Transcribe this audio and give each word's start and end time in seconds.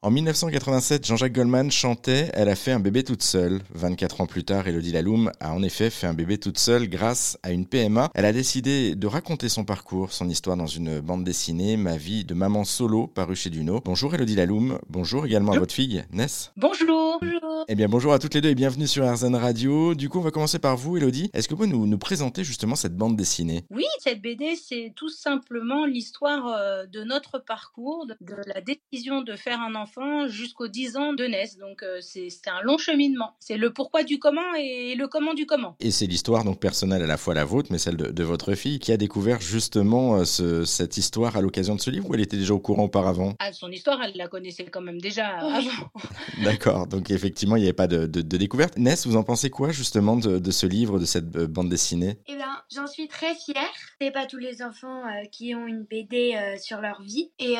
En 0.00 0.12
1987, 0.12 1.04
Jean-Jacques 1.04 1.32
Goldman 1.32 1.72
chantait 1.72 2.30
Elle 2.32 2.48
a 2.48 2.54
fait 2.54 2.70
un 2.70 2.78
bébé 2.78 3.02
toute 3.02 3.24
seule. 3.24 3.60
24 3.74 4.20
ans 4.20 4.26
plus 4.26 4.44
tard, 4.44 4.68
Elodie 4.68 4.92
Laloum 4.92 5.32
a 5.40 5.52
en 5.52 5.60
effet 5.64 5.90
fait 5.90 6.06
un 6.06 6.14
bébé 6.14 6.38
toute 6.38 6.56
seule 6.56 6.88
grâce 6.88 7.36
à 7.42 7.50
une 7.50 7.66
PMA. 7.66 8.08
Elle 8.14 8.24
a 8.24 8.32
décidé 8.32 8.94
de 8.94 9.06
raconter 9.08 9.48
son 9.48 9.64
parcours, 9.64 10.12
son 10.12 10.28
histoire 10.28 10.56
dans 10.56 10.68
une 10.68 11.00
bande 11.00 11.24
dessinée, 11.24 11.76
Ma 11.76 11.96
vie 11.96 12.24
de 12.24 12.34
maman 12.34 12.62
solo, 12.62 13.08
parue 13.08 13.34
chez 13.34 13.50
Duno. 13.50 13.80
Bonjour 13.84 14.14
Elodie 14.14 14.36
Laloum, 14.36 14.78
bonjour 14.88 15.26
également 15.26 15.50
à 15.50 15.58
votre 15.58 15.74
fille, 15.74 16.04
Ness. 16.12 16.52
Bonjour. 16.56 17.18
bonjour. 17.20 17.64
Eh 17.66 17.74
bien 17.74 17.88
bonjour 17.88 18.12
à 18.12 18.20
toutes 18.20 18.34
les 18.34 18.40
deux 18.40 18.50
et 18.50 18.54
bienvenue 18.54 18.86
sur 18.86 19.04
RZN 19.04 19.34
Radio. 19.34 19.96
Du 19.96 20.08
coup, 20.08 20.20
on 20.20 20.22
va 20.22 20.30
commencer 20.30 20.60
par 20.60 20.76
vous 20.76 20.96
Elodie. 20.96 21.28
Est-ce 21.34 21.48
que 21.48 21.54
vous 21.54 21.64
pouvez 21.64 21.76
nous, 21.76 21.88
nous 21.88 21.98
présenter 21.98 22.44
justement 22.44 22.76
cette 22.76 22.96
bande 22.96 23.16
dessinée? 23.16 23.64
Oui, 23.70 23.84
cette 23.98 24.22
BD, 24.22 24.54
c'est 24.54 24.92
tout 24.94 25.08
simplement 25.08 25.86
l'histoire 25.86 26.46
euh, 26.46 26.86
de 26.86 27.02
notre 27.02 27.40
parcours, 27.40 28.06
de 28.06 28.16
la 28.46 28.60
décision 28.60 29.22
de 29.22 29.34
faire 29.34 29.60
un 29.60 29.74
enfant 29.74 29.87
jusqu'aux 30.28 30.68
10 30.68 30.96
ans 30.96 31.12
de 31.12 31.24
naissance. 31.24 31.58
Donc 31.58 31.82
euh, 31.82 31.98
c'est 32.00 32.28
un 32.46 32.62
long 32.62 32.78
cheminement. 32.78 33.34
C'est 33.38 33.56
le 33.56 33.72
pourquoi 33.72 34.02
du 34.02 34.18
comment 34.18 34.54
et 34.56 34.94
le 34.94 35.08
comment 35.08 35.34
du 35.34 35.46
comment. 35.46 35.76
Et 35.80 35.90
c'est 35.90 36.06
l'histoire 36.06 36.44
donc 36.44 36.60
personnelle 36.60 37.02
à 37.02 37.06
la 37.06 37.16
fois 37.16 37.34
la 37.34 37.44
vôtre, 37.44 37.68
mais 37.70 37.78
celle 37.78 37.96
de, 37.96 38.24
votre 38.24 38.54
fille, 38.54 38.78
qui 38.78 38.92
a 38.92 38.96
découvert 38.96 39.40
justement 39.40 40.16
euh, 40.16 40.64
cette 40.64 40.96
histoire 40.96 41.36
à 41.36 41.40
l'occasion 41.40 41.74
de 41.74 41.80
ce 41.80 41.90
livre 41.90 42.08
ou 42.08 42.14
elle 42.14 42.20
était 42.20 42.36
déjà 42.36 42.54
au 42.54 42.58
courant 42.58 42.84
auparavant? 42.84 43.34
Ah, 43.38 43.52
Son 43.52 43.70
histoire, 43.70 44.00
elle 44.02 44.16
la 44.16 44.28
connaissait 44.28 44.64
quand 44.66 44.80
même 44.80 45.00
déjà 45.00 45.28
avant. 45.28 45.90
D'accord, 46.44 46.86
donc 46.86 47.10
effectivement, 47.10 47.56
il 47.56 47.60
n'y 47.60 47.66
avait 47.66 47.72
pas 47.72 47.86
de, 47.86 48.06
découverte. 48.06 48.76
Ness, 48.76 49.06
vous 49.06 49.16
en 49.16 49.22
pensez 49.22 49.50
quoi 49.50 49.70
justement 49.70 50.16
de, 50.16 50.50
ce 50.50 50.66
livre, 50.66 50.98
de 50.98 51.04
cette 51.04 51.34
euh, 51.36 51.46
bande 51.46 51.68
dessinée? 51.68 52.18
Eh 52.26 52.36
bien, 52.36 52.62
j'en 52.72 52.86
suis 52.86 53.08
très 53.08 53.34
fière. 53.34 53.62
C'est 54.00 54.10
pas 54.10 54.26
tous 54.26 54.38
les 54.38 54.62
enfants 54.62 55.02
qui 55.32 55.54
ont 55.54 55.66
une 55.66 55.84
BD 55.84 56.36
sur 56.60 56.80
leur 56.80 57.02
vie. 57.02 57.30
Et 57.38 57.56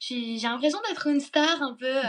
j'ai 0.00 0.38
l'impression 0.42 0.78
d'être 0.88 1.06
une 1.06 1.20
star 1.20 1.59
un 1.62 1.74
peu. 1.74 1.96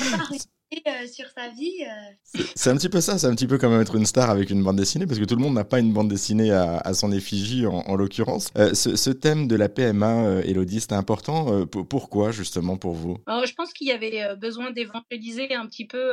Euh, 0.00 0.38
Euh, 0.86 1.06
sur 1.08 1.26
sa 1.30 1.39
vie. 1.50 1.82
Euh. 1.82 2.40
C'est 2.54 2.70
un 2.70 2.76
petit 2.76 2.88
peu 2.88 3.00
ça, 3.00 3.18
c'est 3.18 3.26
un 3.26 3.34
petit 3.34 3.46
peu 3.46 3.58
comme 3.58 3.78
être 3.80 3.96
une 3.96 4.06
star 4.06 4.30
avec 4.30 4.50
une 4.50 4.62
bande 4.62 4.76
dessinée, 4.76 5.06
parce 5.06 5.18
que 5.18 5.24
tout 5.24 5.34
le 5.34 5.42
monde 5.42 5.54
n'a 5.54 5.64
pas 5.64 5.80
une 5.80 5.92
bande 5.92 6.08
dessinée 6.08 6.52
à, 6.52 6.94
son 6.94 7.12
effigie 7.12 7.66
en, 7.66 7.96
l'occurrence. 7.96 8.50
Euh, 8.56 8.74
ce, 8.74 9.10
thème 9.10 9.48
de 9.48 9.56
la 9.56 9.68
PMA, 9.68 10.42
Elodie, 10.44 10.80
c'était 10.80 10.94
important. 10.94 11.66
pourquoi 11.66 12.30
justement 12.30 12.76
pour 12.76 12.94
vous? 12.94 13.18
Je 13.26 13.52
pense 13.54 13.72
qu'il 13.72 13.88
y 13.88 13.92
avait 13.92 14.36
besoin 14.36 14.70
d'évangéliser 14.70 15.54
un 15.54 15.66
petit 15.66 15.86
peu 15.86 16.12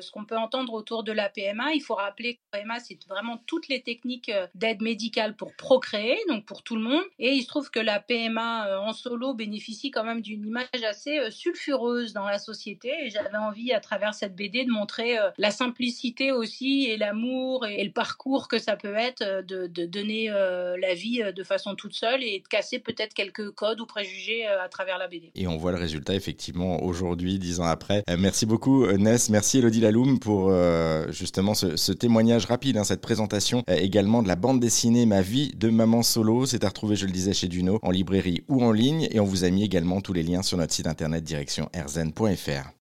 ce 0.00 0.10
qu'on 0.12 0.24
peut 0.24 0.36
entendre 0.36 0.72
autour 0.72 1.02
de 1.02 1.12
la 1.12 1.28
PMA. 1.28 1.72
Il 1.74 1.80
faut 1.80 1.94
rappeler 1.94 2.34
que 2.34 2.40
la 2.52 2.60
PMA, 2.60 2.80
c'est 2.80 2.98
vraiment 3.08 3.42
toutes 3.46 3.68
les 3.68 3.82
techniques 3.82 4.30
d'aide 4.54 4.82
médicale 4.82 5.34
pour 5.34 5.54
procréer, 5.56 6.16
donc 6.28 6.46
pour 6.46 6.62
tout 6.62 6.76
le 6.76 6.82
monde. 6.82 7.04
Et 7.18 7.32
il 7.32 7.42
se 7.42 7.48
trouve 7.48 7.70
que 7.70 7.80
la 7.80 7.98
PMA 7.98 8.78
en 8.80 8.92
solo 8.92 9.34
bénéficie 9.34 9.90
quand 9.90 10.04
même 10.04 10.20
d'une 10.20 10.46
image 10.46 10.68
assez 10.88 11.18
sulfureuse 11.30 12.12
dans 12.12 12.26
la 12.26 12.38
société. 12.38 12.92
Et 13.04 13.10
j'avais 13.10 13.38
envie 13.38 13.72
à 13.72 13.80
travers 13.80 13.96
travers 13.96 14.14
cette 14.14 14.36
BD 14.36 14.64
de 14.66 14.70
montrer 14.76 15.18
euh, 15.18 15.30
la 15.38 15.50
simplicité 15.50 16.32
aussi 16.32 16.86
et 16.86 16.96
l'amour 16.96 17.66
et, 17.66 17.82
le 17.84 17.90
parcours 17.90 18.48
que 18.48 18.58
ça 18.58 18.76
peut 18.76 18.94
être 18.94 19.22
euh, 19.22 19.42
de, 19.42 19.86
donner 19.86 20.30
euh, 20.30 20.76
la 20.80 20.94
vie 20.94 21.22
de 21.34 21.42
façon 21.42 21.74
toute 21.74 21.94
seule 21.94 22.22
et 22.22 22.40
de 22.40 22.48
casser 22.48 22.78
peut-être 22.78 23.14
quelques 23.14 23.50
codes 23.50 23.80
ou 23.80 23.86
préjugés 23.86 24.46
à 24.46 24.68
travers 24.68 24.98
la 24.98 25.08
BD. 25.08 25.30
Et 25.34 25.46
on 25.46 25.56
voit 25.56 25.72
le 25.72 25.78
résultat 25.78 26.14
effectivement 26.14 26.82
aujourd'hui, 26.82 27.38
dix 27.38 27.60
ans 27.60 27.64
après. 27.64 28.02
merci 28.18 28.46
beaucoup 28.46 28.86
Ness, 28.86 29.30
merci 29.30 29.58
Elodie 29.58 29.80
Laloum 29.80 30.18
pour 30.18 30.52
justement 31.08 31.54
ce, 31.54 31.92
témoignage 31.92 32.46
rapide, 32.46 32.76
hein, 32.76 32.84
cette 32.84 33.00
présentation 33.00 33.62
également 33.68 34.22
de 34.22 34.28
la 34.28 34.36
bande 34.36 34.60
dessinée 34.60 35.06
Ma 35.06 35.22
vie 35.22 35.52
de 35.56 35.70
maman 35.70 36.02
solo. 36.02 36.46
C'est 36.46 36.64
à 36.64 36.68
retrouver, 36.68 36.96
je 36.96 37.06
le 37.06 37.12
disais, 37.12 37.32
chez 37.32 37.48
Duno, 37.48 37.78
en 37.82 37.90
librairie 37.90 38.42
ou 38.48 38.62
en 38.62 38.72
ligne. 38.72 39.08
Et 39.10 39.20
on 39.20 39.24
vous 39.24 39.44
a 39.44 39.50
mis 39.50 39.62
également 39.62 40.00
tous 40.00 40.12
les 40.12 40.22
liens 40.22 40.42
sur 40.42 40.58
notre 40.58 40.72
site 40.72 40.86
internet 40.86 41.24
direction 41.24 41.70
rzn.fr. 41.74 42.72